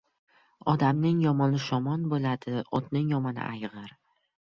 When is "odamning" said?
0.73-1.19